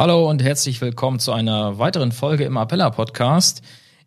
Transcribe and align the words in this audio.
Hallo 0.00 0.30
und 0.30 0.42
herzlich 0.42 0.80
willkommen 0.80 1.18
zu 1.18 1.30
einer 1.30 1.78
weiteren 1.78 2.10
Folge 2.10 2.44
im 2.44 2.56
Appella 2.56 2.88
Podcast. 2.88 3.60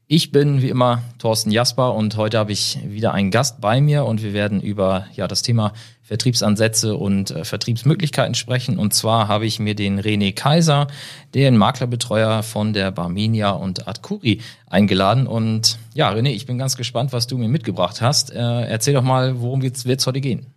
Ich 0.07 0.31
bin 0.31 0.63
wie 0.63 0.69
immer 0.69 1.03
Thorsten 1.19 1.51
Jasper 1.51 1.93
und 1.93 2.17
heute 2.17 2.39
habe 2.39 2.51
ich 2.51 2.79
wieder 2.83 3.13
einen 3.13 3.29
Gast 3.29 3.61
bei 3.61 3.79
mir 3.79 4.05
und 4.05 4.23
wir 4.23 4.33
werden 4.33 4.59
über 4.59 5.05
ja 5.13 5.27
das 5.27 5.43
Thema 5.43 5.71
Vertriebsansätze 6.01 6.95
und 6.95 7.29
äh, 7.29 7.45
Vertriebsmöglichkeiten 7.45 8.33
sprechen. 8.33 8.79
Und 8.79 8.95
zwar 8.95 9.27
habe 9.27 9.45
ich 9.45 9.59
mir 9.59 9.75
den 9.75 10.01
René 10.01 10.33
Kaiser, 10.33 10.87
den 11.35 11.57
Maklerbetreuer 11.57 12.41
von 12.41 12.73
der 12.73 12.89
Barmenia 12.89 13.51
und 13.51 13.87
Adcuri, 13.87 14.41
eingeladen. 14.65 15.27
Und 15.27 15.77
ja, 15.93 16.09
René, 16.09 16.29
ich 16.29 16.47
bin 16.47 16.57
ganz 16.57 16.75
gespannt, 16.75 17.13
was 17.13 17.27
du 17.27 17.37
mir 17.37 17.49
mitgebracht 17.49 18.01
hast. 18.01 18.31
Äh, 18.31 18.39
erzähl 18.39 18.95
doch 18.95 19.03
mal, 19.03 19.41
worum 19.41 19.61
wird 19.61 19.77
es 19.85 20.07
heute 20.07 20.21
gehen? 20.21 20.47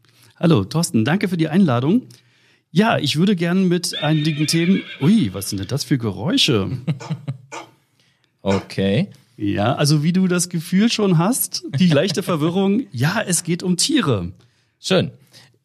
Hallo, 0.40 0.64
Thorsten, 0.64 1.04
danke 1.04 1.28
für 1.28 1.36
die 1.36 1.50
Einladung. 1.50 2.04
Ja, 2.76 2.98
ich 2.98 3.16
würde 3.16 3.36
gerne 3.36 3.60
mit 3.62 4.02
einigen 4.02 4.46
Themen. 4.46 4.82
Ui, 5.00 5.32
was 5.32 5.48
sind 5.48 5.60
denn 5.60 5.66
das 5.66 5.82
für 5.82 5.96
Geräusche? 5.96 6.72
okay. 8.42 9.08
Ja, 9.38 9.76
also 9.76 10.02
wie 10.02 10.12
du 10.12 10.28
das 10.28 10.50
Gefühl 10.50 10.92
schon 10.92 11.16
hast, 11.16 11.64
die 11.78 11.88
leichte 11.88 12.22
Verwirrung, 12.22 12.82
ja, 12.92 13.22
es 13.26 13.44
geht 13.44 13.62
um 13.62 13.78
Tiere. 13.78 14.32
Schön. 14.78 15.10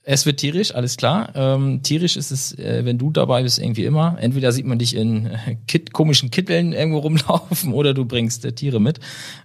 Es 0.03 0.25
wird 0.25 0.39
tierisch, 0.39 0.73
alles 0.73 0.95
klar. 0.95 1.33
Ähm, 1.35 1.83
tierisch 1.83 2.15
ist 2.15 2.31
es, 2.31 2.57
äh, 2.57 2.85
wenn 2.85 2.97
du 2.97 3.11
dabei 3.11 3.43
bist, 3.43 3.59
irgendwie 3.59 3.83
immer. 3.83 4.15
Entweder 4.17 4.53
sieht 4.53 4.65
man 4.65 4.79
dich 4.79 4.95
in 4.95 5.25
äh, 5.25 5.57
Kit 5.67 5.91
komischen 5.91 6.31
Kitteln 6.31 6.71
irgendwo 6.71 6.99
rumlaufen 6.99 7.73
oder 7.73 7.93
du 7.93 8.05
bringst 8.05 8.45
äh, 8.45 8.53
Tiere 8.53 8.79
mit. 8.79 9.01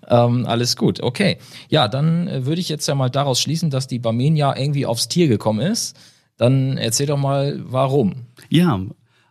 Ähm, 0.06 0.46
alles 0.46 0.76
gut, 0.76 1.02
okay. 1.02 1.38
Ja, 1.68 1.88
dann 1.88 2.28
äh, 2.28 2.46
würde 2.46 2.60
ich 2.60 2.68
jetzt 2.68 2.86
ja 2.86 2.94
mal 2.94 3.10
daraus 3.10 3.40
schließen, 3.40 3.70
dass 3.70 3.88
die 3.88 3.98
Barmenia 3.98 4.56
irgendwie 4.56 4.86
aufs 4.86 5.08
Tier 5.08 5.26
gekommen 5.26 5.66
ist. 5.66 5.96
Dann 6.36 6.76
erzähl 6.76 7.06
doch 7.06 7.18
mal, 7.18 7.62
warum. 7.66 8.14
Ja, 8.48 8.80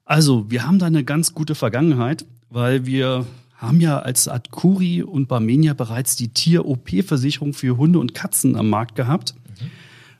also 0.06 0.50
wir 0.50 0.66
haben 0.66 0.80
da 0.80 0.86
eine 0.88 1.04
ganz 1.04 1.34
gute 1.34 1.56
Vergangenheit, 1.56 2.26
weil 2.50 2.86
wir 2.86 3.26
haben 3.56 3.80
ja 3.80 4.00
als 4.00 4.28
Adkuri 4.28 5.02
und 5.04 5.28
Barmenia 5.28 5.74
bereits 5.74 6.16
die 6.16 6.30
Tier-OP-Versicherung 6.30 7.54
für 7.54 7.78
Hunde 7.78 8.00
und 8.00 8.14
Katzen 8.14 8.56
am 8.56 8.70
Markt 8.70 8.96
gehabt. 8.96 9.36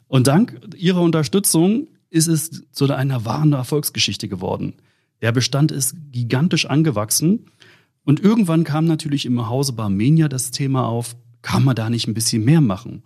Und 0.08 0.28
dank 0.28 0.60
ihrer 0.78 1.02
Unterstützung 1.02 1.88
ist 2.10 2.28
es 2.28 2.64
zu 2.72 2.92
einer 2.92 3.26
wahren 3.26 3.54
Erfolgsgeschichte 3.54 4.28
geworden. 4.28 4.74
Der 5.22 5.32
Bestand 5.32 5.72
ist 5.72 5.96
gigantisch 6.12 6.66
angewachsen. 6.66 7.48
Und 8.04 8.20
irgendwann 8.20 8.64
kam 8.64 8.86
natürlich 8.86 9.26
im 9.26 9.50
Hause 9.50 9.74
Barmenia 9.74 10.28
das 10.28 10.52
Thema 10.52 10.88
auf, 10.88 11.16
kann 11.42 11.64
man 11.64 11.76
da 11.76 11.90
nicht 11.90 12.08
ein 12.08 12.14
bisschen 12.14 12.46
mehr 12.46 12.62
machen? 12.62 13.04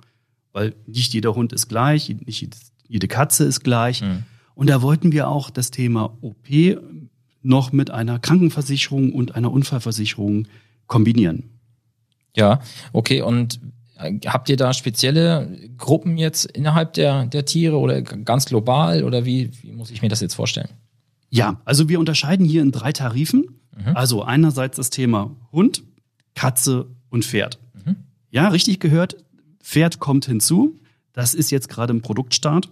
Weil 0.52 0.76
nicht 0.86 1.14
jeder 1.14 1.36
Hund 1.36 1.54
ist 1.54 1.70
gleich, 1.70 2.16
nicht 2.26 2.56
jede 2.90 3.08
Katze 3.08 3.46
ist 3.46 3.64
gleich. 3.64 4.02
Mhm. 4.02 4.24
Und 4.56 4.70
da 4.70 4.82
wollten 4.82 5.14
wir 5.14 5.30
auch 5.30 5.50
das 5.50 5.72
Thema 5.72 6.18
OP 6.20 6.50
noch 7.42 7.72
mit 7.72 7.92
einer 7.92 8.20
Krankenversicherung 8.20 9.14
und 9.14 9.36
einer 9.36 9.52
Unfallversicherung 9.52 10.50
kombinieren. 10.88 11.46
Ja, 12.36 12.60
okay. 12.92 13.22
Und 13.22 13.62
Habt 14.26 14.48
ihr 14.48 14.56
da 14.56 14.74
spezielle 14.74 15.58
Gruppen 15.78 16.18
jetzt 16.18 16.46
innerhalb 16.46 16.94
der, 16.94 17.26
der 17.26 17.44
Tiere 17.44 17.78
oder 17.78 18.02
ganz 18.02 18.46
global 18.46 19.04
oder 19.04 19.26
wie, 19.26 19.52
wie 19.62 19.74
muss 19.74 19.92
ich 19.92 20.02
mir 20.02 20.08
das 20.08 20.22
jetzt 20.22 20.36
vorstellen? 20.36 20.70
Ja, 21.30 21.60
also 21.66 21.90
wir 21.90 22.00
unterscheiden 22.00 22.46
hier 22.46 22.62
in 22.62 22.72
drei 22.72 22.94
Tarifen. 22.94 23.60
Mhm. 23.76 23.96
Also 23.96 24.24
einerseits 24.24 24.78
das 24.78 24.90
Thema 24.90 25.36
Hund, 25.52 25.84
Katze 26.34 26.88
und 27.10 27.26
Pferd. 27.26 27.60
Mhm. 27.86 27.98
Ja, 28.32 28.48
richtig 28.48 28.80
gehört, 28.80 29.18
Pferd 29.62 30.00
kommt 30.00 30.26
hinzu. 30.26 30.80
Das 31.12 31.34
ist 31.34 31.52
jetzt 31.52 31.68
gerade 31.68 31.92
im 31.92 32.02
Produktstart. 32.02 32.70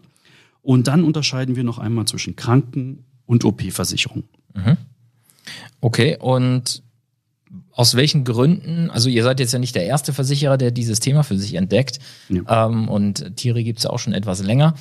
Und 0.67 0.89
dann 0.89 1.05
unterscheiden 1.05 1.55
wir 1.55 1.63
noch 1.63 1.79
einmal 1.79 2.03
zwischen 2.07 2.35
Kranken- 2.35 3.05
und 3.25 3.45
OP-Versicherung. 3.45 4.25
Mhm. 4.53 4.75
Okay, 5.79 6.17
und 6.19 6.83
aus 7.71 7.95
welchen 7.95 8.25
Gründen, 8.25 8.89
also 8.89 9.07
ihr 9.07 9.23
seid 9.23 9.39
jetzt 9.39 9.53
ja 9.53 9.59
nicht 9.59 9.75
der 9.75 9.85
erste 9.85 10.11
Versicherer, 10.11 10.57
der 10.57 10.71
dieses 10.71 10.99
Thema 10.99 11.23
für 11.23 11.37
sich 11.37 11.53
entdeckt 11.53 11.99
ja. 12.27 12.65
ähm, 12.67 12.89
und 12.89 13.37
Tiere 13.37 13.63
gibt 13.63 13.79
es 13.79 13.85
ja 13.85 13.91
auch 13.91 13.99
schon 13.99 14.11
etwas 14.11 14.43
länger. 14.43 14.73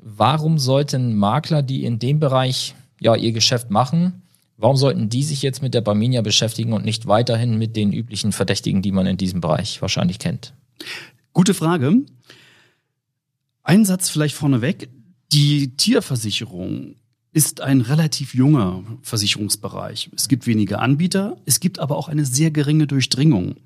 Warum 0.00 0.60
sollten 0.60 1.16
Makler, 1.16 1.64
die 1.64 1.86
in 1.86 1.98
dem 1.98 2.20
Bereich 2.20 2.76
ja 3.00 3.16
ihr 3.16 3.32
Geschäft 3.32 3.68
machen, 3.68 4.22
warum 4.58 4.76
sollten 4.76 5.08
die 5.08 5.24
sich 5.24 5.42
jetzt 5.42 5.60
mit 5.60 5.74
der 5.74 5.80
Barminia 5.80 6.22
beschäftigen 6.22 6.72
und 6.72 6.84
nicht 6.84 7.08
weiterhin 7.08 7.58
mit 7.58 7.74
den 7.74 7.92
üblichen 7.92 8.30
Verdächtigen, 8.30 8.80
die 8.80 8.92
man 8.92 9.06
in 9.06 9.16
diesem 9.16 9.40
Bereich 9.40 9.82
wahrscheinlich 9.82 10.20
kennt? 10.20 10.54
Gute 11.32 11.52
Frage. 11.52 11.96
Ein 13.64 13.84
Satz 13.84 14.08
vielleicht 14.08 14.36
vorneweg. 14.36 14.88
Die 15.32 15.76
Tierversicherung 15.76 16.96
ist 17.32 17.62
ein 17.62 17.80
relativ 17.80 18.34
junger 18.34 18.84
Versicherungsbereich. 19.02 20.10
Es 20.14 20.28
gibt 20.28 20.46
wenige 20.46 20.78
Anbieter, 20.78 21.38
es 21.46 21.60
gibt 21.60 21.78
aber 21.78 21.96
auch 21.96 22.08
eine 22.08 22.26
sehr 22.26 22.50
geringe 22.50 22.86
Durchdringung. 22.86 23.56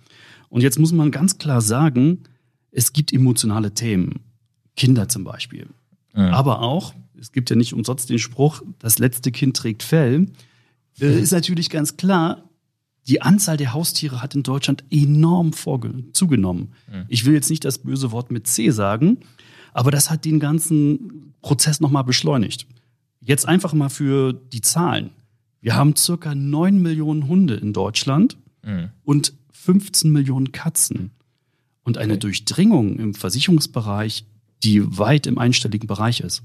Und 0.48 0.62
jetzt 0.62 0.78
muss 0.78 0.92
man 0.92 1.10
ganz 1.10 1.38
klar 1.38 1.60
sagen, 1.60 2.22
es 2.70 2.92
gibt 2.92 3.12
emotionale 3.12 3.74
Themen. 3.74 4.20
Kinder 4.76 5.08
zum 5.08 5.24
Beispiel. 5.24 5.66
Ja. 6.14 6.30
Aber 6.30 6.60
auch, 6.62 6.94
es 7.18 7.32
gibt 7.32 7.50
ja 7.50 7.56
nicht 7.56 7.72
umsonst 7.72 8.08
den 8.10 8.18
Spruch, 8.18 8.62
das 8.78 8.98
letzte 8.98 9.32
Kind 9.32 9.56
trägt 9.56 9.82
Fell. 9.82 10.26
Äh, 11.00 11.20
ist 11.20 11.32
natürlich 11.32 11.70
ganz 11.70 11.96
klar, 11.96 12.44
die 13.08 13.22
Anzahl 13.22 13.56
der 13.56 13.72
Haustiere 13.72 14.22
hat 14.22 14.34
in 14.34 14.42
Deutschland 14.42 14.84
enorm 14.90 15.52
zugenommen. 16.12 16.72
Ja. 16.92 17.04
Ich 17.08 17.24
will 17.24 17.34
jetzt 17.34 17.50
nicht 17.50 17.64
das 17.64 17.78
böse 17.78 18.12
Wort 18.12 18.30
mit 18.30 18.46
C 18.46 18.70
sagen, 18.70 19.18
aber 19.76 19.90
das 19.90 20.08
hat 20.08 20.24
den 20.24 20.40
ganzen 20.40 21.34
Prozess 21.42 21.80
nochmal 21.80 22.02
beschleunigt. 22.02 22.66
Jetzt 23.20 23.46
einfach 23.46 23.74
mal 23.74 23.90
für 23.90 24.32
die 24.32 24.62
Zahlen. 24.62 25.10
Wir 25.60 25.76
haben 25.76 25.94
circa 25.94 26.34
9 26.34 26.80
Millionen 26.80 27.28
Hunde 27.28 27.56
in 27.56 27.74
Deutschland 27.74 28.38
mhm. 28.64 28.88
und 29.04 29.34
15 29.52 30.10
Millionen 30.10 30.52
Katzen. 30.52 31.10
Und 31.82 31.98
eine 31.98 32.14
okay. 32.14 32.20
Durchdringung 32.20 32.98
im 32.98 33.12
Versicherungsbereich, 33.12 34.24
die 34.64 34.98
weit 34.98 35.26
im 35.26 35.36
einstelligen 35.36 35.86
Bereich 35.86 36.20
ist. 36.20 36.42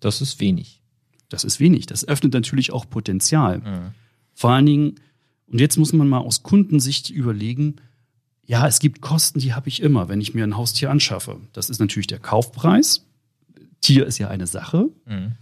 Das 0.00 0.20
ist 0.20 0.40
wenig. 0.40 0.82
Das 1.28 1.44
ist 1.44 1.60
wenig. 1.60 1.86
Das 1.86 2.06
öffnet 2.06 2.32
natürlich 2.34 2.72
auch 2.72 2.90
Potenzial. 2.90 3.58
Mhm. 3.58 3.94
Vor 4.34 4.50
allen 4.50 4.66
Dingen, 4.66 4.94
und 5.46 5.60
jetzt 5.60 5.76
muss 5.76 5.92
man 5.92 6.08
mal 6.08 6.18
aus 6.18 6.42
Kundensicht 6.42 7.10
überlegen, 7.10 7.76
ja, 8.48 8.66
es 8.66 8.80
gibt 8.80 9.02
Kosten, 9.02 9.38
die 9.38 9.52
habe 9.52 9.68
ich 9.68 9.82
immer, 9.82 10.08
wenn 10.08 10.22
ich 10.22 10.32
mir 10.32 10.42
ein 10.42 10.56
Haustier 10.56 10.90
anschaffe. 10.90 11.36
Das 11.52 11.68
ist 11.68 11.80
natürlich 11.80 12.06
der 12.06 12.18
Kaufpreis, 12.18 13.04
Tier 13.80 14.06
ist 14.06 14.18
ja 14.18 14.28
eine 14.28 14.46
Sache. 14.46 14.88
Mhm. 15.06 15.32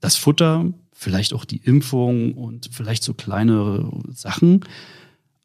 Das 0.00 0.16
Futter, 0.16 0.72
vielleicht 0.92 1.34
auch 1.34 1.44
die 1.44 1.58
Impfung 1.58 2.32
und 2.32 2.70
vielleicht 2.72 3.02
so 3.02 3.14
kleine 3.14 3.90
Sachen. 4.12 4.64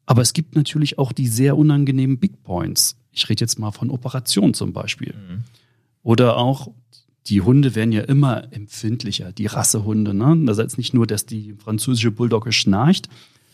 Aber 0.06 0.22
es 0.22 0.32
gibt 0.32 0.56
natürlich 0.56 0.98
auch 0.98 1.12
die 1.12 1.28
sehr 1.28 1.56
unangenehmen 1.56 2.18
Big 2.18 2.42
Points. 2.42 2.96
Ich 3.12 3.28
rede 3.28 3.42
jetzt 3.42 3.58
mal 3.58 3.70
von 3.70 3.90
Operationen 3.90 4.54
zum 4.54 4.72
Beispiel. 4.72 5.14
Mhm. 5.14 5.44
Oder 6.02 6.38
auch, 6.38 6.70
die 7.26 7.42
Hunde 7.42 7.74
werden 7.74 7.92
ja 7.92 8.02
immer 8.02 8.52
empfindlicher, 8.52 9.32
die 9.32 9.46
Rassehunde. 9.46 10.14
Ne? 10.14 10.44
Das 10.46 10.58
heißt 10.58 10.78
nicht 10.78 10.94
nur, 10.94 11.06
dass 11.06 11.26
die 11.26 11.54
französische 11.62 12.10
Bulldogge 12.10 12.52
schnarcht, 12.52 13.08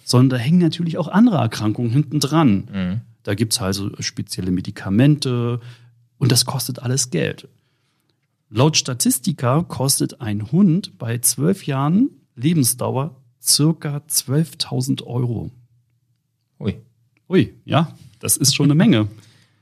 sondern 0.05 0.39
da 0.39 0.45
hängen 0.45 0.61
natürlich 0.61 0.97
auch 0.97 1.09
andere 1.09 1.39
Erkrankungen 1.39 1.91
hinten 1.91 2.21
dran. 2.21 2.69
Mhm. 2.73 3.01
Da 3.27 3.35
gibt 3.35 3.55
es 3.55 3.61
also 3.61 3.91
spezielle 3.99 4.53
Medikamente 4.53 5.59
und 6.17 6.31
das 6.31 6.47
kostet 6.47 6.79
alles 6.79 7.11
Geld. 7.11 7.49
Laut 8.51 8.77
Statistika 8.77 9.65
kostet 9.65 10.21
ein 10.21 10.53
Hund 10.53 10.97
bei 10.97 11.19
zwölf 11.19 11.67
Jahren 11.67 12.11
Lebensdauer 12.37 13.17
circa 13.43 13.97
12.000 14.09 15.03
Euro. 15.03 15.51
Ui. 16.61 16.77
Ui, 17.29 17.53
ja, 17.65 17.97
das 18.21 18.37
ist 18.37 18.55
schon 18.55 18.67
eine 18.67 18.77
Menge. 18.77 19.09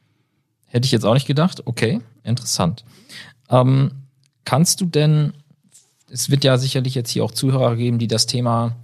Hätte 0.66 0.84
ich 0.84 0.92
jetzt 0.92 1.06
auch 1.06 1.14
nicht 1.14 1.26
gedacht. 1.26 1.66
Okay, 1.66 2.02
interessant. 2.22 2.84
Ähm, 3.48 3.92
kannst 4.44 4.82
du 4.82 4.84
denn, 4.84 5.32
es 6.10 6.28
wird 6.28 6.44
ja 6.44 6.58
sicherlich 6.58 6.94
jetzt 6.94 7.08
hier 7.08 7.24
auch 7.24 7.32
Zuhörer 7.32 7.76
geben, 7.76 7.98
die 7.98 8.08
das 8.08 8.26
Thema 8.26 8.76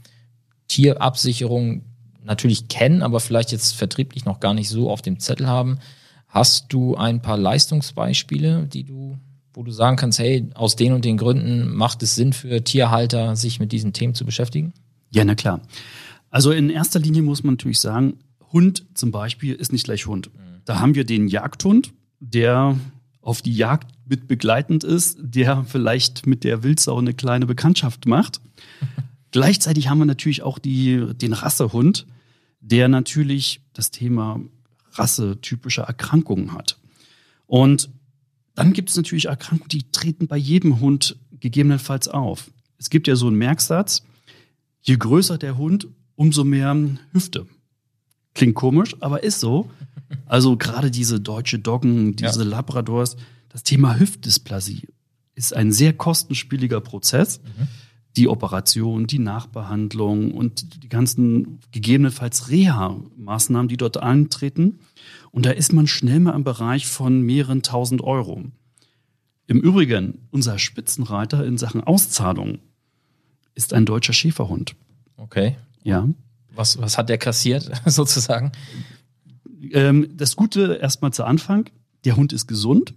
Tierabsicherung 0.68 1.82
natürlich 2.24 2.68
kennen, 2.68 3.02
aber 3.02 3.20
vielleicht 3.20 3.52
jetzt 3.52 3.74
vertrieblich 3.74 4.24
noch 4.24 4.40
gar 4.40 4.54
nicht 4.54 4.68
so 4.68 4.90
auf 4.90 5.02
dem 5.02 5.18
Zettel 5.18 5.46
haben. 5.46 5.78
Hast 6.28 6.72
du 6.72 6.96
ein 6.96 7.22
paar 7.22 7.36
Leistungsbeispiele, 7.36 8.66
die 8.66 8.84
du 8.84 9.18
wo 9.52 9.64
du 9.64 9.72
sagen 9.72 9.96
kannst, 9.96 10.18
hey, 10.18 10.48
aus 10.54 10.76
den 10.76 10.92
und 10.92 11.04
den 11.04 11.16
Gründen 11.16 11.74
macht 11.74 12.02
es 12.02 12.14
Sinn 12.14 12.32
für 12.32 12.62
Tierhalter, 12.62 13.36
sich 13.36 13.58
mit 13.58 13.72
diesen 13.72 13.92
Themen 13.92 14.14
zu 14.14 14.24
beschäftigen? 14.24 14.72
Ja, 15.10 15.24
na 15.24 15.34
klar. 15.34 15.60
Also 16.30 16.52
in 16.52 16.70
erster 16.70 17.00
Linie 17.00 17.22
muss 17.22 17.42
man 17.42 17.54
natürlich 17.54 17.80
sagen, 17.80 18.14
Hund 18.52 18.84
zum 18.94 19.10
Beispiel 19.10 19.54
ist 19.54 19.72
nicht 19.72 19.84
gleich 19.84 20.06
Hund. 20.06 20.30
Da 20.64 20.78
haben 20.78 20.94
wir 20.94 21.04
den 21.04 21.26
Jagdhund, 21.26 21.92
der 22.20 22.78
auf 23.20 23.42
die 23.42 23.52
Jagd 23.52 23.92
mit 24.06 24.28
begleitend 24.28 24.84
ist, 24.84 25.18
der 25.20 25.64
vielleicht 25.64 26.26
mit 26.26 26.44
der 26.44 26.62
Wildsau 26.62 26.98
eine 26.98 27.14
kleine 27.14 27.46
Bekanntschaft 27.46 28.06
macht. 28.06 28.40
Gleichzeitig 29.30 29.88
haben 29.88 29.98
wir 29.98 30.06
natürlich 30.06 30.42
auch 30.42 30.58
die, 30.58 31.14
den 31.14 31.32
Rassehund, 31.32 32.06
der 32.60 32.88
natürlich 32.88 33.60
das 33.72 33.90
Thema 33.90 34.40
rassetypische 34.92 35.82
Erkrankungen 35.82 36.52
hat. 36.52 36.78
Und 37.46 37.90
dann 38.54 38.72
gibt 38.72 38.90
es 38.90 38.96
natürlich 38.96 39.26
Erkrankungen, 39.26 39.68
die 39.68 39.90
treten 39.90 40.26
bei 40.26 40.36
jedem 40.36 40.80
Hund 40.80 41.16
gegebenenfalls 41.38 42.08
auf. 42.08 42.50
Es 42.78 42.90
gibt 42.90 43.08
ja 43.08 43.16
so 43.16 43.28
einen 43.28 43.36
Merksatz, 43.36 44.04
je 44.82 44.96
größer 44.96 45.38
der 45.38 45.56
Hund, 45.56 45.88
umso 46.16 46.44
mehr 46.44 46.76
Hüfte. 47.12 47.46
Klingt 48.34 48.54
komisch, 48.54 48.96
aber 49.00 49.22
ist 49.22 49.40
so. 49.40 49.70
Also 50.26 50.56
gerade 50.56 50.90
diese 50.90 51.20
deutsche 51.20 51.58
Doggen, 51.58 52.16
diese 52.16 52.42
ja. 52.42 52.48
Labradors, 52.48 53.16
das 53.48 53.62
Thema 53.62 53.98
Hüftdysplasie 53.98 54.88
ist 55.34 55.54
ein 55.54 55.72
sehr 55.72 55.92
kostenspieliger 55.92 56.80
Prozess. 56.80 57.40
Mhm. 57.40 57.68
Die 58.16 58.28
Operation, 58.28 59.06
die 59.06 59.18
Nachbehandlung 59.18 60.32
und 60.32 60.82
die 60.82 60.88
ganzen 60.88 61.60
gegebenenfalls 61.70 62.50
Reha-Maßnahmen, 62.50 63.68
die 63.68 63.76
dort 63.76 63.98
eintreten. 63.98 64.80
Und 65.30 65.46
da 65.46 65.50
ist 65.50 65.72
man 65.72 65.86
schnell 65.86 66.20
mal 66.20 66.34
im 66.34 66.44
Bereich 66.44 66.86
von 66.86 67.22
mehreren 67.22 67.62
tausend 67.62 68.02
Euro. 68.02 68.44
Im 69.46 69.60
Übrigen, 69.60 70.26
unser 70.30 70.58
Spitzenreiter 70.58 71.44
in 71.44 71.58
Sachen 71.58 71.82
Auszahlung 71.82 72.58
ist 73.54 73.74
ein 73.74 73.84
deutscher 73.84 74.12
Schäferhund. 74.12 74.74
Okay. 75.16 75.56
Ja. 75.82 76.08
Was, 76.54 76.80
was 76.80 76.98
hat 76.98 77.08
der 77.08 77.18
kassiert, 77.18 77.70
sozusagen? 77.86 78.52
Ähm, 79.72 80.08
das 80.16 80.36
Gute 80.36 80.78
erstmal 80.80 81.12
zu 81.12 81.24
Anfang, 81.24 81.68
der 82.04 82.16
Hund 82.16 82.32
ist 82.32 82.46
gesund. 82.46 82.94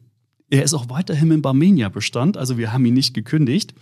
Er 0.49 0.63
ist 0.63 0.73
auch 0.73 0.89
weiterhin 0.89 1.31
im 1.31 1.41
Barmenia-Bestand, 1.41 2.37
also 2.37 2.57
wir 2.57 2.71
haben 2.71 2.85
ihn 2.85 2.93
nicht 2.93 3.13
gekündigt. 3.13 3.73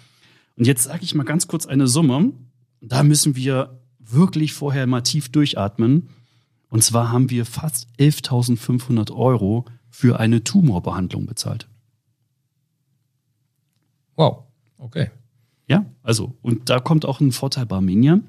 Und 0.58 0.68
jetzt 0.68 0.84
sage 0.84 1.04
ich 1.04 1.16
mal 1.16 1.24
ganz 1.24 1.48
kurz 1.48 1.66
eine 1.66 1.88
Summe. 1.88 2.34
Da 2.82 3.04
müssen 3.04 3.36
wir 3.36 3.80
wirklich 4.00 4.54
vorher 4.54 4.88
mal 4.88 5.02
tief 5.02 5.30
durchatmen. 5.30 6.10
Und 6.70 6.84
zwar 6.84 7.12
haben 7.12 7.30
wir 7.30 7.46
fast 7.46 7.88
11.500 8.00 9.12
Euro 9.12 9.66
für 9.90 10.20
eine 10.20 10.44
Tumorbehandlung 10.44 11.26
bezahlt. 11.26 11.68
Wow, 14.16 14.44
okay. 14.78 15.12
Ja, 15.68 15.86
also, 16.04 16.36
und 16.42 16.70
da 16.70 16.80
kommt 16.80 17.06
auch 17.06 17.20
ein 17.20 17.32
Vorteil 17.32 17.66
bei 17.66 17.78
Armenia. 17.78 18.20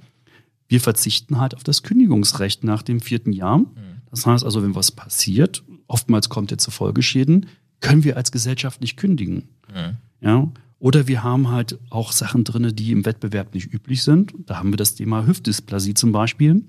Wir 0.69 0.81
verzichten 0.81 1.39
halt 1.39 1.55
auf 1.55 1.65
das 1.65 1.83
Kündigungsrecht 1.83 2.65
nach 2.65 2.83
dem 2.83 3.01
vierten 3.01 3.33
Jahr. 3.33 3.59
Mhm. 3.59 4.03
Das 4.11 4.27
heißt 4.27 4.45
also, 4.45 4.63
wenn 4.63 4.75
was 4.75 4.91
passiert, 4.91 5.63
oftmals 5.87 6.29
kommt 6.29 6.51
er 6.51 6.59
zu 6.59 6.71
Folgeschäden, 6.71 7.47
können 7.81 8.05
wir 8.05 8.17
als 8.17 8.33
Gesellschaft 8.33 8.81
nicht 8.81 8.97
kündigen. 8.97 9.49
Mhm. 9.73 9.97
Ja, 10.21 10.49
oder 10.82 11.06
wir 11.06 11.23
haben 11.23 11.49
halt 11.49 11.79
auch 11.90 12.11
Sachen 12.11 12.43
drin, 12.43 12.75
die 12.75 12.90
im 12.90 13.05
Wettbewerb 13.05 13.55
nicht 13.55 13.73
üblich 13.73 14.02
sind. 14.02 14.34
Da 14.46 14.58
haben 14.58 14.73
wir 14.73 14.76
das 14.76 14.96
Thema 14.96 15.29
Hüftdysplasie 15.29 15.94
zum 15.94 16.11
Beispiel. 16.11 16.64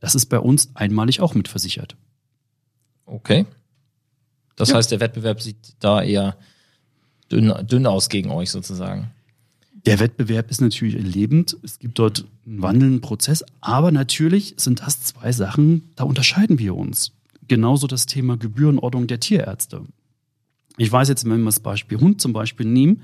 Das 0.00 0.14
ist 0.14 0.26
bei 0.26 0.38
uns 0.38 0.68
einmalig 0.74 1.22
auch 1.22 1.34
mitversichert. 1.34 1.96
Okay. 3.06 3.46
Das 4.54 4.68
ja. 4.68 4.76
heißt, 4.76 4.90
der 4.90 5.00
Wettbewerb 5.00 5.40
sieht 5.40 5.56
da 5.80 6.02
eher 6.02 6.36
dünn, 7.32 7.54
dünn 7.66 7.86
aus 7.86 8.10
gegen 8.10 8.30
euch 8.30 8.50
sozusagen. 8.50 9.12
Der 9.86 9.98
Wettbewerb 9.98 10.50
ist 10.50 10.60
natürlich 10.60 11.02
lebend. 11.02 11.56
Es 11.62 11.78
gibt 11.78 11.98
dort 11.98 12.26
einen 12.44 12.60
wandelnden 12.60 13.00
Prozess. 13.00 13.46
Aber 13.62 13.92
natürlich 13.92 14.52
sind 14.58 14.82
das 14.82 15.04
zwei 15.04 15.32
Sachen, 15.32 15.88
da 15.96 16.04
unterscheiden 16.04 16.58
wir 16.58 16.76
uns. 16.76 17.12
Genauso 17.48 17.86
das 17.86 18.04
Thema 18.04 18.36
Gebührenordnung 18.36 19.06
der 19.06 19.20
Tierärzte. 19.20 19.86
Ich 20.76 20.92
weiß 20.92 21.08
jetzt, 21.08 21.24
wenn 21.24 21.40
wir 21.40 21.46
das 21.46 21.60
Beispiel 21.60 21.98
Hund 21.98 22.20
zum 22.20 22.34
Beispiel 22.34 22.66
nehmen, 22.66 23.00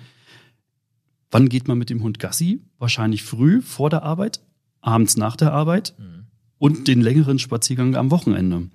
wann 1.30 1.48
geht 1.48 1.68
man 1.68 1.78
mit 1.78 1.90
dem 1.90 2.02
Hund 2.02 2.18
Gassi? 2.18 2.60
Wahrscheinlich 2.78 3.22
früh 3.22 3.62
vor 3.62 3.90
der 3.90 4.02
Arbeit, 4.02 4.40
abends 4.80 5.16
nach 5.16 5.36
der 5.36 5.52
Arbeit. 5.52 5.94
Mhm 5.98 6.20
und 6.60 6.88
den 6.88 7.00
längeren 7.00 7.38
Spaziergang 7.40 7.96
am 7.96 8.12
Wochenende. 8.12 8.68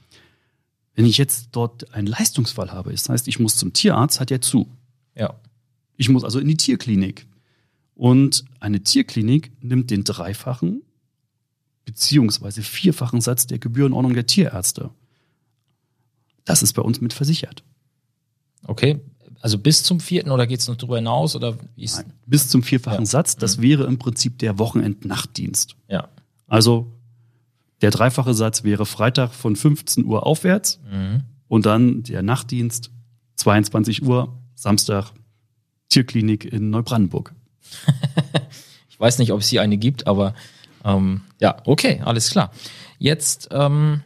Wenn 0.96 1.06
ich 1.06 1.18
jetzt 1.18 1.50
dort 1.52 1.94
einen 1.94 2.08
Leistungsfall 2.08 2.72
habe, 2.72 2.92
das 2.92 3.08
heißt, 3.08 3.28
ich 3.28 3.40
muss 3.40 3.58
zum 3.58 3.74
Tierarzt, 3.74 4.20
hat 4.20 4.32
er 4.32 4.42
zu. 4.42 4.68
Ja. 5.14 5.40
Ich 5.96 6.10
muss 6.10 6.24
also 6.24 6.40
in 6.40 6.48
die 6.48 6.58
Tierklinik. 6.58 7.28
Und 7.94 8.44
eine 8.60 8.82
Tierklinik 8.82 9.52
nimmt 9.62 9.92
den 9.92 10.04
dreifachen 10.04 10.82
beziehungsweise 11.86 12.64
vierfachen 12.64 13.22
Satz 13.22 13.46
der 13.46 13.60
Gebührenordnung 13.60 14.16
der 14.16 14.26
Tierärzte. 14.26 14.90
Das 16.44 16.64
ist 16.64 16.74
bei 16.74 16.82
uns 16.82 17.00
mit 17.00 17.14
versichert. 17.14 17.64
Okay, 18.64 19.00
also 19.42 19.58
bis 19.58 19.84
zum 19.84 20.00
vierten 20.00 20.32
oder 20.32 20.48
geht 20.48 20.60
es 20.60 20.68
noch 20.68 20.76
darüber 20.76 20.98
hinaus? 20.98 21.36
Oder 21.36 21.58
Nein, 21.76 22.14
bis 22.26 22.50
zum 22.50 22.64
vierfachen 22.64 23.00
ja. 23.00 23.06
Satz, 23.06 23.36
das 23.36 23.58
mhm. 23.58 23.62
wäre 23.62 23.84
im 23.86 24.00
Prinzip 24.00 24.40
der 24.40 24.58
Wochenend-Nachtdienst. 24.60 25.76
Ja. 25.88 26.10
Also 26.48 26.92
der 27.82 27.92
dreifache 27.92 28.34
Satz 28.34 28.64
wäre 28.64 28.86
Freitag 28.86 29.34
von 29.34 29.56
15 29.56 30.06
Uhr 30.06 30.26
aufwärts 30.26 30.80
mhm. 30.90 31.22
und 31.48 31.66
dann 31.66 32.04
der 32.04 32.22
Nachtdienst 32.22 32.92
22 33.36 34.04
Uhr, 34.04 34.34
Samstag, 34.56 35.12
Tierklinik 35.90 36.46
in 36.46 36.70
Neubrandenburg. 36.70 37.34
ich 38.90 39.00
weiß 39.00 39.20
nicht, 39.20 39.32
ob 39.32 39.42
es 39.42 39.50
hier 39.50 39.62
eine 39.62 39.78
gibt, 39.78 40.08
aber 40.08 40.34
ähm, 40.84 41.22
ja, 41.40 41.58
okay, 41.66 42.02
alles 42.04 42.30
klar. 42.30 42.52
Jetzt 42.98 43.50
ähm, 43.52 44.02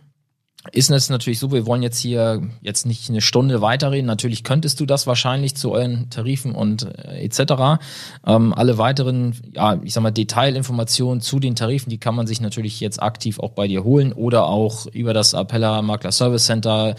ist 0.72 0.90
es 0.90 1.10
natürlich 1.10 1.40
so, 1.40 1.52
wir 1.52 1.66
wollen 1.66 1.84
jetzt 1.84 2.00
hier 2.00 2.42
jetzt 2.62 2.86
nicht 2.86 3.10
eine 3.10 3.22
Stunde 3.22 3.62
weiterreden. 3.62 4.06
Natürlich 4.06 4.44
könntest 4.44 4.80
du 4.80 4.86
das 4.86 5.08
wahrscheinlich 5.08 5.56
zu 5.56 5.72
euren 5.72 6.10
Tarifen 6.10 6.54
und 6.54 6.84
äh, 6.84 7.24
etc. 7.24 7.82
Ähm, 8.26 8.54
alle 8.54 8.78
weiteren, 8.78 9.36
ja, 9.54 9.80
ich 9.84 9.94
sag 9.94 10.04
mal, 10.04 10.12
Detailinformationen 10.12 11.22
zu 11.22 11.40
den 11.40 11.56
Tarifen, 11.56 11.90
die 11.90 11.98
kann 11.98 12.16
man 12.16 12.28
sich 12.28 12.42
natürlich 12.42 12.80
jetzt 12.80 13.02
aktiv 13.02 13.40
auch 13.40 13.52
bei 13.52 13.68
dir 13.68 13.84
holen 13.84 14.14
oder 14.14 14.48
auch 14.48 14.86
über 14.88 15.14
das 15.14 15.34
Appella 15.34 15.82
Makler 15.82 16.12
Service 16.12 16.46
Center 16.46 16.96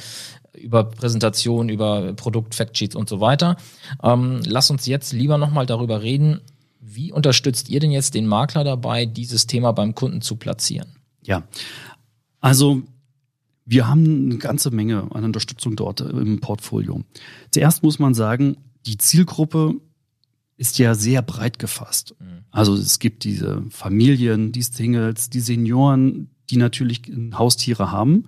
über 0.53 0.85
Präsentationen, 0.85 1.69
über 1.69 2.13
Produkt, 2.15 2.55
Factsheets 2.55 2.97
und 2.97 3.09
so 3.09 3.21
weiter. 3.21 3.57
Ähm, 4.03 4.43
lass 4.45 4.71
uns 4.71 4.87
jetzt 4.87 5.13
lieber 5.13 5.39
nochmal 5.39 5.67
darüber 5.67 6.03
reden, 6.03 6.41
wie 6.81 7.13
unterstützt 7.13 7.69
ihr 7.69 7.79
denn 7.79 7.91
jetzt 7.91 8.15
den 8.15 8.27
Makler 8.27 8.65
dabei, 8.65 9.07
dieses 9.07 9.47
Thema 9.47 9.73
beim 9.73 9.95
Kunden 9.95 10.23
zu 10.23 10.37
platzieren? 10.37 10.97
Ja, 11.23 11.45
also 12.41 12.83
wir 13.71 13.87
haben 13.87 14.25
eine 14.25 14.39
ganze 14.39 14.73
Menge 14.73 15.07
an 15.15 15.23
Unterstützung 15.23 15.77
dort 15.77 16.01
im 16.01 16.41
Portfolio. 16.41 17.05
Zuerst 17.53 17.85
muss 17.85 18.01
man 18.01 18.15
sagen, 18.15 18.57
die 18.85 18.99
Zielgruppe 18.99 19.75
ist 20.57 20.79
ja 20.81 20.97
sehr 20.97 21.23
breit 21.23 21.61
gefasst. 21.61 22.17
Mhm. 22.19 22.45
Also 22.51 22.75
es 22.75 22.99
gibt 22.99 23.23
diese 23.23 23.63
Familien, 23.71 24.51
die 24.51 24.63
Singles, 24.63 25.31
die 25.31 25.39
Senioren, 25.39 26.31
die 26.51 26.57
natürlich 26.57 27.03
Haustiere 27.33 27.93
haben. 27.93 28.25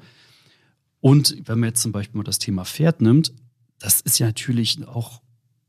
Und 1.01 1.37
wenn 1.45 1.59
man 1.59 1.71
jetzt 1.71 1.83
zum 1.83 1.91
Beispiel 1.91 2.19
mal 2.19 2.25
das 2.25 2.39
Thema 2.39 2.65
Pferd 2.65 3.01
nimmt, 3.01 3.35
das 3.81 4.01
ist 4.01 4.21
ja 4.21 4.27
natürlich 4.27 4.87
auch 4.87 5.23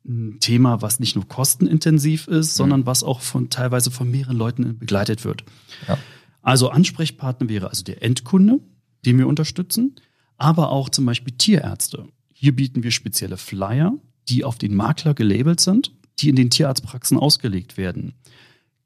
ein 0.06 0.38
Thema, 0.40 0.84
was 0.84 1.00
nicht 1.00 1.16
nur 1.16 1.28
kostenintensiv 1.28 2.28
ist, 2.28 2.54
mhm. 2.54 2.58
sondern 2.58 2.86
was 2.86 3.02
auch 3.02 3.22
von 3.22 3.50
teilweise 3.50 3.90
von 3.90 4.12
mehreren 4.12 4.38
Leuten 4.38 4.78
begleitet 4.78 5.26
wird. 5.26 5.44
Ja. 5.88 5.98
Also 6.44 6.70
Ansprechpartner 6.70 7.50
wäre 7.50 7.70
also 7.70 7.84
der 7.84 8.04
Endkunde, 8.04 8.60
den 9.06 9.18
wir 9.18 9.28
unterstützen, 9.28 9.96
aber 10.38 10.72
auch 10.72 10.90
zum 10.90 11.06
Beispiel 11.06 11.34
Tierärzte. 11.38 12.08
Hier 12.34 12.56
bieten 12.56 12.84
wir 12.84 12.92
spezielle 12.92 13.38
Flyer, 13.38 13.94
die 14.30 14.44
auf 14.44 14.58
den 14.58 14.76
Makler 14.76 15.14
gelabelt 15.14 15.60
sind, 15.60 15.92
die 16.20 16.30
in 16.30 16.36
den 16.36 16.50
Tierarztpraxen 16.50 17.18
ausgelegt 17.18 17.78
werden. 17.78 18.14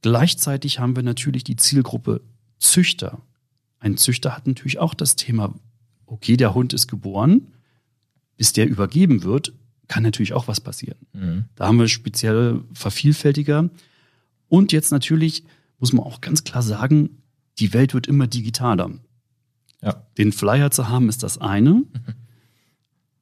Gleichzeitig 0.01 0.79
haben 0.79 0.95
wir 0.95 1.03
natürlich 1.03 1.43
die 1.43 1.55
Zielgruppe 1.55 2.21
Züchter. 2.59 3.21
Ein 3.79 3.97
Züchter 3.97 4.36
hat 4.36 4.47
natürlich 4.47 4.79
auch 4.79 4.93
das 4.93 5.15
Thema, 5.15 5.53
okay, 6.05 6.38
der 6.38 6.53
Hund 6.53 6.74
ist 6.74 6.88
geboren, 6.88 7.47
bis 8.38 8.53
der 8.53 8.67
übergeben 8.67 9.24
wird, 9.24 9.53
kann 9.88 10.03
natürlich 10.03 10.33
auch 10.33 10.47
was 10.47 10.62
passieren. 10.62 10.97
Mhm. 11.13 11.45
Da 11.55 11.67
haben 11.67 11.79
wir 11.79 11.88
spezielle 11.88 12.63
Vervielfältiger. 12.74 13.69
Und 14.50 14.71
jetzt 14.71 14.91
natürlich 14.91 15.43
muss 15.79 15.93
man 15.93 16.05
auch 16.05 16.21
ganz 16.21 16.43
klar 16.43 16.62
sagen, 16.62 17.21
die 17.59 17.74
Welt 17.74 17.93
wird 17.93 18.07
immer 18.07 18.27
digitaler. 18.27 18.91
Ja. 19.81 20.03
Den 20.17 20.31
Flyer 20.31 20.72
zu 20.72 20.89
haben 20.89 21.10
ist 21.10 21.24
das 21.24 21.38
eine, 21.38 21.74
mhm. 21.74 21.86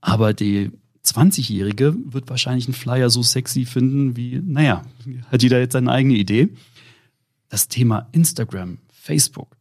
aber 0.02 0.34
die 0.34 0.72
20-Jährige 1.06 1.96
wird 2.06 2.30
wahrscheinlich 2.30 2.68
einen 2.68 2.74
Flyer 2.74 3.10
so 3.10 3.22
sexy 3.22 3.66
finden 3.66 4.16
wie, 4.16 4.42
naja, 4.44 4.84
hat 5.32 5.44
jeder 5.44 5.60
jetzt 5.60 5.74
seine 5.74 5.92
eigene 5.92 6.16
Idee. 6.16 6.50
Das 7.50 7.68
Thema 7.68 8.08
Instagram, 8.12 8.80
Facebook 8.92 9.56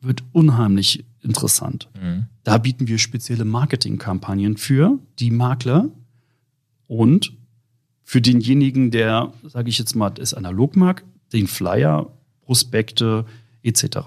wird 0.00 0.22
unheimlich 0.32 1.04
interessant. 1.22 1.88
Mhm. 2.00 2.26
Da 2.44 2.58
bieten 2.58 2.86
wir 2.86 2.98
spezielle 2.98 3.44
Marketingkampagnen 3.44 4.56
für 4.56 4.98
die 5.18 5.30
Makler 5.30 5.90
und 6.86 7.32
für 8.04 8.20
denjenigen, 8.20 8.92
der, 8.92 9.32
sage 9.42 9.68
ich 9.68 9.78
jetzt 9.78 9.96
mal, 9.96 10.12
es 10.20 10.32
analog 10.32 10.76
mag, 10.76 11.02
den 11.32 11.48
Flyer, 11.48 12.12
Prospekte 12.42 13.26
etc. 13.64 13.98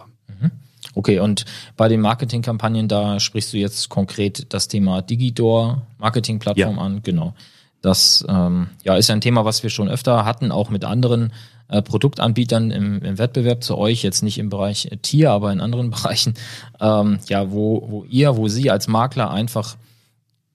Okay, 0.99 1.19
und 1.19 1.45
bei 1.77 1.87
den 1.87 2.01
Marketingkampagnen, 2.01 2.89
da 2.89 3.21
sprichst 3.21 3.53
du 3.53 3.57
jetzt 3.57 3.87
konkret 3.87 4.53
das 4.53 4.67
Thema 4.67 5.01
Digidor, 5.01 5.83
Marketingplattform 5.97 6.75
Ja. 6.75 6.81
an, 6.81 7.01
genau. 7.03 7.33
Das 7.81 8.25
ähm, 8.27 8.67
ja, 8.83 8.97
ist 8.97 9.09
ein 9.09 9.21
Thema, 9.21 9.45
was 9.45 9.63
wir 9.63 9.69
schon 9.69 9.87
öfter 9.87 10.25
hatten, 10.25 10.51
auch 10.51 10.69
mit 10.69 10.83
anderen 10.83 11.31
äh, 11.69 11.81
Produktanbietern 11.81 12.71
im, 12.71 13.01
im 13.01 13.17
Wettbewerb 13.17 13.63
zu 13.63 13.77
euch, 13.77 14.03
jetzt 14.03 14.23
nicht 14.23 14.39
im 14.39 14.49
Bereich 14.49 14.89
Tier, 15.01 15.31
aber 15.31 15.53
in 15.53 15.61
anderen 15.61 15.89
Bereichen, 15.95 16.33
ähm, 16.81 17.19
ja, 17.29 17.49
wo, 17.49 17.85
wo 17.89 18.03
ihr, 18.03 18.35
wo 18.35 18.49
Sie 18.49 18.69
als 18.69 18.89
Makler 18.89 19.31
einfach 19.31 19.77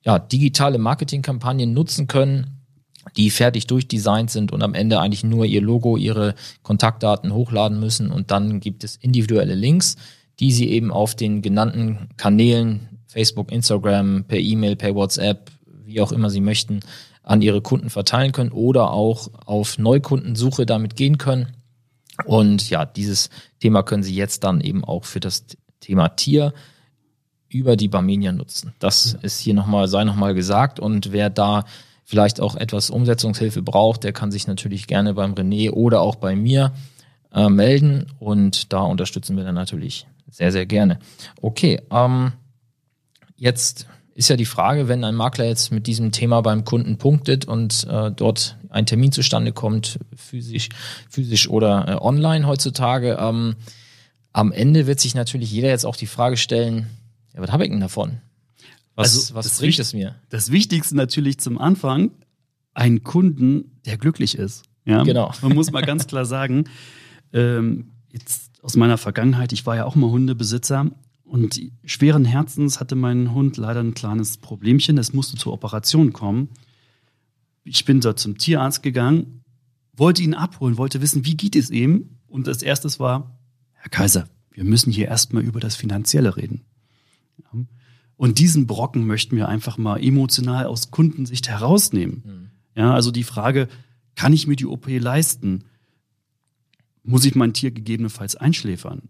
ja, 0.05 0.19
digitale 0.19 0.77
Marketingkampagnen 0.77 1.73
nutzen 1.73 2.07
können, 2.07 2.59
die 3.17 3.31
fertig 3.31 3.67
durchdesignt 3.67 4.31
sind 4.31 4.53
und 4.53 4.63
am 4.63 4.75
Ende 4.75 5.01
eigentlich 5.01 5.25
nur 5.25 5.47
ihr 5.47 5.63
Logo, 5.63 5.97
ihre 5.97 6.35
Kontaktdaten 6.63 7.33
hochladen 7.33 7.81
müssen 7.81 8.11
und 8.11 8.31
dann 8.31 8.61
gibt 8.61 8.85
es 8.85 8.97
individuelle 8.97 9.55
Links, 9.55 9.97
die 10.41 10.53
sie 10.53 10.69
eben 10.71 10.91
auf 10.91 11.15
den 11.15 11.43
genannten 11.43 12.09
Kanälen, 12.17 12.89
Facebook, 13.07 13.53
Instagram, 13.53 14.25
per 14.25 14.39
E-Mail, 14.39 14.77
per 14.77 14.95
WhatsApp, 14.95 15.51
wie 15.85 16.01
auch 16.01 16.13
immer 16.13 16.31
sie 16.31 16.41
möchten, 16.41 16.81
an 17.23 17.43
ihre 17.43 17.63
Kunden 17.63 17.91
verteilen 17.91 18.33
können 18.33 18.53
oder 18.53 18.91
auch 18.91 19.29
auf 19.47 19.79
Neukundensuche 19.79 20.67
damit 20.67 20.97
gehen 20.97 21.19
können. 21.19 21.49
Und 22.27 22.69
ja, 22.71 22.85
dieses 22.85 23.31
Thema 23.61 23.83
können 23.83 24.03
Sie 24.03 24.15
jetzt 24.15 24.45
dann 24.45 24.61
eben 24.61 24.85
auch 24.85 25.05
für 25.05 25.21
das 25.21 25.47
Thema 25.81 26.11
Tier 26.11 26.53
über 27.49 27.77
die 27.77 27.89
Barmenia 27.89 28.33
nutzen. 28.33 28.75
Das 28.79 29.17
ist 29.23 29.41
hier 29.41 29.55
nochmal, 29.55 29.89
sei 29.89 30.05
nochmal 30.05 30.35
gesagt. 30.35 30.81
Und 30.81 31.13
wer 31.13 31.31
da 31.31 31.65
vielleicht 32.05 32.41
auch 32.41 32.57
etwas 32.57 32.91
Umsetzungshilfe 32.91 33.63
braucht, 33.63 34.05
der 34.05 34.13
kann 34.13 34.31
sich 34.31 34.47
natürlich 34.47 34.87
gerne 34.87 35.15
beim 35.15 35.35
René 35.35 35.71
oder 35.71 36.01
auch 36.01 36.17
bei 36.17 36.37
mir 36.37 36.73
äh, 37.33 37.49
melden. 37.49 38.07
Und 38.19 38.73
da 38.73 38.83
unterstützen 38.83 39.37
wir 39.37 39.45
dann 39.45 39.55
natürlich 39.55 40.07
sehr, 40.35 40.51
sehr 40.51 40.67
gerne. 40.67 40.99
Okay, 41.41 41.81
ähm, 41.93 42.33
jetzt 43.37 43.87
ist 44.15 44.29
ja 44.29 44.37
die 44.37 44.45
Frage, 44.45 44.89
wenn 44.89 45.05
ein 45.05 45.15
Makler 45.15 45.45
jetzt 45.45 45.71
mit 45.71 45.87
diesem 45.87 46.11
Thema 46.11 46.41
beim 46.41 46.65
Kunden 46.65 46.99
punktet 46.99 47.45
und 47.45 47.87
äh, 47.89 48.11
dort 48.11 48.57
ein 48.69 48.85
Termin 48.85 49.13
zustande 49.13 49.53
kommt, 49.53 50.01
physisch, 50.17 50.71
physisch 51.09 51.49
oder 51.49 51.87
äh, 51.89 52.05
online 52.05 52.49
heutzutage, 52.49 53.17
ähm, 53.21 53.55
am 54.33 54.51
Ende 54.51 54.89
wird 54.89 54.99
sich 54.99 55.15
natürlich 55.15 55.53
jeder 55.53 55.69
jetzt 55.69 55.87
auch 55.87 55.95
die 55.95 56.09
Frage 56.09 56.37
stellen, 56.37 56.91
ja, 57.33 57.41
was 57.41 57.53
habe 57.53 57.65
ich 57.65 57.71
denn 57.71 57.81
davon? 57.81 58.19
Was, 58.97 59.15
Also, 59.15 59.35
was 59.37 59.47
das 59.47 59.59
bringt 59.59 59.79
es 59.79 59.95
mir? 59.95 60.17
Das 60.31 60.51
Wichtigste 60.51 60.97
natürlich 60.97 61.39
zum 61.39 61.59
Anfang, 61.59 62.11
einen 62.73 63.05
Kunden, 63.05 63.79
der 63.87 63.99
glücklich 63.99 64.37
ist. 64.37 64.65
Ja? 64.85 65.05
Genau. 65.05 65.33
Man 65.43 65.55
muss 65.55 65.71
mal 65.71 65.83
ganz 65.83 66.09
klar 66.09 66.25
sagen, 66.25 66.65
ähm, 67.33 67.94
jetzt 68.15 68.51
aus 68.63 68.77
meiner 68.77 68.97
Vergangenheit, 68.97 69.53
ich 69.53 69.67
war 69.67 69.77
ja 69.77 69.85
auch 69.85 69.97
mal 69.97 70.11
Hundebesitzer 70.11 70.91
und 71.25 71.61
schweren 71.85 72.25
Herzens 72.25 72.81
hatte 72.81 72.95
mein 72.95 73.35
Hund 73.35 73.57
leider 73.57 73.81
ein 73.81 73.95
kleines 73.95 74.37
Problemchen. 74.37 74.97
Es 74.99 75.13
musste 75.13 75.37
zur 75.37 75.53
Operation 75.53 76.13
kommen. 76.13 76.49
Ich 77.65 77.85
bin 77.85 78.01
dort 78.01 78.21
zum 78.21 78.39
Tierarzt 78.39 78.83
gegangen, 78.83 79.43
wollte 79.97 80.23
ihn 80.23 80.35
abholen, 80.35 80.77
wollte 80.77 81.01
wissen, 81.03 81.27
wie 81.27 81.37
geht 81.37 81.57
es 81.57 81.71
ihm. 81.71 82.19
Und 82.29 82.47
das 82.47 82.63
erstes 82.63 83.01
war, 83.01 83.39
Herr 83.73 83.91
Kaiser, 83.91 84.29
wir 84.53 84.65
müssen 84.65 84.93
hier 84.93 85.09
erstmal 85.09 85.43
über 85.43 85.61
das 85.61 85.75
Finanzielle 85.75 86.37
reden. 86.37 86.63
Und 88.17 88.39
diesen 88.39 88.67
Brocken 88.67 89.07
möchten 89.07 89.37
wir 89.37 89.49
einfach 89.49 89.77
mal 89.77 90.03
emotional 90.03 90.67
aus 90.67 90.91
Kundensicht 90.93 91.49
herausnehmen. 91.49 92.51
Ja, 92.77 92.95
also 92.95 93.11
die 93.11 93.25
Frage, 93.25 93.69
kann 94.15 94.33
ich 94.33 94.47
mir 94.47 94.57
die 94.57 94.67
OP 94.67 94.87
leisten? 94.89 95.65
Muss 97.05 97.25
ich 97.25 97.35
mein 97.35 97.53
Tier 97.53 97.71
gegebenenfalls 97.71 98.35
einschläfern? 98.35 99.03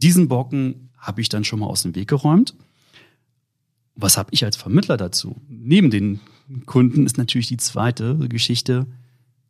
Diesen 0.00 0.28
Brocken 0.28 0.90
habe 0.96 1.20
ich 1.20 1.28
dann 1.28 1.44
schon 1.44 1.60
mal 1.60 1.66
aus 1.66 1.82
dem 1.82 1.94
Weg 1.94 2.08
geräumt. 2.08 2.54
Was 3.96 4.16
habe 4.16 4.30
ich 4.32 4.44
als 4.44 4.56
Vermittler 4.56 4.96
dazu? 4.96 5.36
Neben 5.48 5.90
den 5.90 6.20
Kunden 6.66 7.06
ist 7.06 7.18
natürlich 7.18 7.48
die 7.48 7.56
zweite 7.56 8.16
Geschichte. 8.28 8.86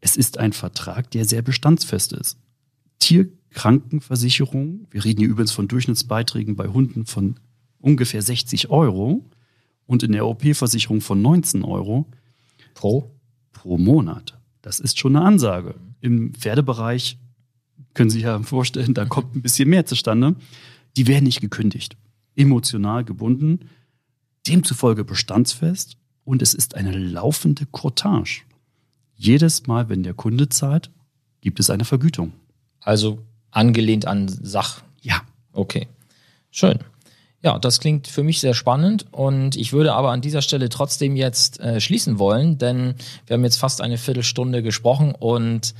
Es 0.00 0.16
ist 0.16 0.38
ein 0.38 0.52
Vertrag, 0.52 1.10
der 1.10 1.24
sehr 1.24 1.42
bestandsfest 1.42 2.12
ist. 2.12 2.38
Tierkrankenversicherung, 2.98 4.86
wir 4.90 5.04
reden 5.04 5.20
hier 5.20 5.28
übrigens 5.28 5.52
von 5.52 5.68
Durchschnittsbeiträgen 5.68 6.56
bei 6.56 6.68
Hunden 6.68 7.06
von 7.06 7.36
ungefähr 7.78 8.22
60 8.22 8.70
Euro 8.70 9.24
und 9.86 10.02
in 10.02 10.12
der 10.12 10.26
OP-Versicherung 10.26 11.00
von 11.00 11.20
19 11.20 11.64
Euro 11.64 12.06
Pro? 12.74 13.14
pro 13.52 13.78
Monat. 13.78 14.38
Das 14.60 14.78
ist 14.78 14.98
schon 14.98 15.16
eine 15.16 15.24
Ansage. 15.24 15.74
Im 16.00 16.34
Pferdebereich 16.34 17.18
können 17.94 18.10
Sie 18.10 18.18
sich 18.18 18.24
ja 18.24 18.40
vorstellen, 18.42 18.94
da 18.94 19.04
kommt 19.04 19.34
ein 19.34 19.42
bisschen 19.42 19.68
mehr 19.68 19.86
zustande. 19.86 20.34
Die 20.96 21.06
werden 21.06 21.24
nicht 21.24 21.40
gekündigt, 21.40 21.96
emotional 22.36 23.04
gebunden, 23.04 23.70
demzufolge 24.46 25.04
bestandsfest 25.04 25.96
und 26.24 26.42
es 26.42 26.54
ist 26.54 26.74
eine 26.74 26.96
laufende 26.96 27.66
Cortage. 27.66 28.42
Jedes 29.16 29.66
Mal, 29.66 29.88
wenn 29.88 30.02
der 30.02 30.14
Kunde 30.14 30.48
zahlt, 30.48 30.90
gibt 31.40 31.60
es 31.60 31.70
eine 31.70 31.84
Vergütung. 31.84 32.32
Also 32.80 33.20
angelehnt 33.50 34.06
an 34.06 34.28
Sach. 34.28 34.82
Ja. 35.00 35.22
Okay. 35.52 35.86
Schön. 36.50 36.78
Ja, 37.42 37.58
das 37.58 37.78
klingt 37.78 38.08
für 38.08 38.22
mich 38.22 38.40
sehr 38.40 38.54
spannend 38.54 39.06
und 39.12 39.54
ich 39.56 39.74
würde 39.74 39.92
aber 39.92 40.12
an 40.12 40.22
dieser 40.22 40.40
Stelle 40.40 40.70
trotzdem 40.70 41.14
jetzt 41.14 41.60
äh, 41.60 41.78
schließen 41.78 42.18
wollen, 42.18 42.56
denn 42.56 42.94
wir 43.26 43.34
haben 43.34 43.44
jetzt 43.44 43.58
fast 43.58 43.82
eine 43.82 43.98
Viertelstunde 43.98 44.62
gesprochen 44.62 45.14
und 45.14 45.74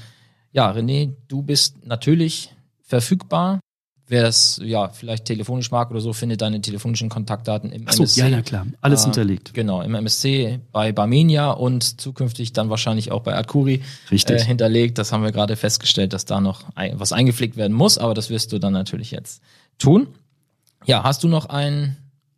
ja, 0.55 0.71
René, 0.73 1.13
du 1.29 1.43
bist 1.43 1.85
natürlich 1.85 2.55
verfügbar. 2.81 3.61
Wer 4.07 4.23
das 4.23 4.61
ja 4.63 4.89
vielleicht 4.91 5.25
telefonisch 5.25 5.71
mag 5.71 5.91
oder 5.91 6.01
so, 6.01 6.13
findet 6.13 6.43
deine 6.43 6.61
telefonischen 6.61 7.09
Kontaktdaten 7.09 7.73
im 7.73 7.89
Achso, 7.89 8.03
MSC. 8.03 8.21
ja, 8.21 8.29
na 8.29 8.43
klar. 8.43 8.67
Alles 8.83 9.01
Äh, 9.01 9.05
hinterlegt. 9.05 9.55
Genau, 9.55 9.81
im 9.83 9.95
MSC 9.95 10.61
bei 10.73 10.93
Barmenia 10.93 11.51
und 11.53 12.01
zukünftig 12.01 12.53
dann 12.53 12.69
wahrscheinlich 12.71 13.13
auch 13.13 13.23
bei 13.23 13.35
Arcuri 13.35 13.83
Richtig. 14.11 14.43
äh, 14.43 14.45
hinterlegt. 14.45 14.99
Das 14.99 15.11
haben 15.11 15.23
wir 15.25 15.33
gerade 15.33 15.57
festgestellt, 15.57 16.13
dass 16.13 16.25
da 16.27 16.41
noch 16.41 16.65
ein, 16.75 17.01
was 17.01 17.13
eingepflegt 17.13 17.57
werden 17.57 17.73
muss, 17.73 17.97
aber 17.99 18.13
das 18.15 18.29
wirst 18.31 18.53
du 18.53 18.59
dann 18.59 18.75
natürlich 18.75 19.11
jetzt 19.11 19.43
tun. 19.79 20.07
Ja, 20.87 21.03
hast 21.03 21.25
du 21.25 21.29
noch 21.29 21.47
ein 21.47 21.97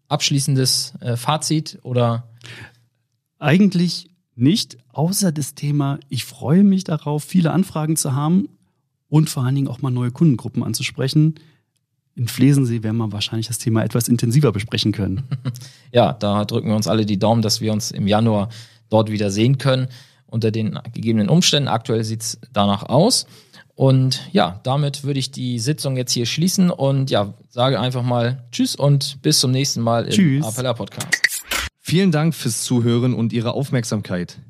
abschließendes 0.09 0.95
äh, 1.01 1.17
Fazit 1.17 1.79
oder 1.83 2.29
Eigentlich 3.39 4.09
nicht, 4.37 4.77
außer 4.93 5.33
das 5.33 5.55
Thema, 5.55 5.99
ich 6.09 6.25
freue 6.25 6.63
mich 6.63 6.85
darauf, 6.85 7.25
viele 7.25 7.53
Anfragen 7.53 7.97
zu 7.97 8.15
haben 8.15 8.49
und 9.09 9.31
vor 9.31 9.45
allen 9.45 9.55
Dingen 9.55 9.69
auch 9.69 9.83
mal 9.83 9.91
neue 9.91 10.11
Kundengruppen 10.11 10.63
anzusprechen. 10.63 11.37
In 12.15 12.29
Flesensee 12.29 12.83
werden 12.83 12.97
wir 12.97 13.13
wahrscheinlich 13.13 13.47
das 13.47 13.59
Thema 13.59 13.85
etwas 13.85 14.09
intensiver 14.09 14.53
besprechen 14.53 14.93
können. 14.93 15.25
ja, 15.93 16.13
da 16.13 16.45
drücken 16.45 16.69
wir 16.69 16.77
uns 16.77 16.89
alle 16.89 17.07
die 17.07 17.19
Daumen, 17.19 17.43
dass 17.43 17.61
wir 17.61 17.73
uns 17.73 17.91
im 17.91 18.07
Januar 18.07 18.49
dort 18.89 19.11
wieder 19.11 19.31
sehen 19.31 19.59
können. 19.59 19.89
Unter 20.29 20.51
den 20.51 20.79
gegebenen 20.93 21.29
Umständen. 21.29 21.69
Aktuell 21.69 22.05
sieht's 22.05 22.39
danach 22.53 22.83
aus. 22.85 23.27
Und 23.75 24.27
ja, 24.33 24.61
damit 24.65 25.05
würde 25.05 25.21
ich 25.21 25.31
die 25.31 25.59
Sitzung 25.59 25.97
jetzt 25.97 26.13
hier 26.13 26.27
schließen 26.27 26.71
und 26.71 27.11
ja, 27.11 27.35
sage 27.49 27.79
einfach 27.79 28.03
mal 28.03 28.43
Tschüss 28.51 28.75
und 28.75 29.21
bis 29.21 29.39
zum 29.39 29.51
nächsten 29.51 29.83
Mal 29.83 30.07
im 30.07 30.13
Tschüss. 30.13 30.47
Appella 30.47 30.73
Podcast. 30.73 31.26
Vielen 31.89 32.11
Dank 32.11 32.35
fürs 32.35 32.65
Zuhören 32.65 33.15
und 33.15 33.33
Ihre 33.33 33.53
Aufmerksamkeit. 33.53 34.41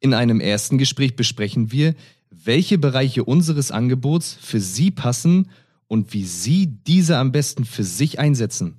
In 0.00 0.14
einem 0.14 0.40
ersten 0.40 0.78
Gespräch 0.78 1.14
besprechen 1.14 1.72
wir, 1.72 1.94
welche 2.30 2.78
Bereiche 2.78 3.24
unseres 3.24 3.70
Angebots 3.70 4.38
für 4.40 4.60
Sie 4.60 4.90
passen 4.90 5.50
und 5.88 6.14
wie 6.14 6.24
Sie 6.24 6.68
diese 6.68 7.18
am 7.18 7.32
besten 7.32 7.66
für 7.66 7.84
sich 7.84 8.18
einsetzen. 8.18 8.78